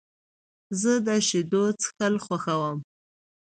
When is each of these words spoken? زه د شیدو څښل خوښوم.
زه 0.79 0.91
د 1.05 1.07
شیدو 1.27 1.63
څښل 1.81 2.15
خوښوم. 2.25 2.77